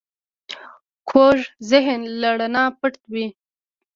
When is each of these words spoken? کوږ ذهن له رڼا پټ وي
کوږ 1.09 1.37
ذهن 1.69 1.99
له 2.21 2.29
رڼا 2.39 2.65
پټ 2.79 2.93
وي 3.11 3.27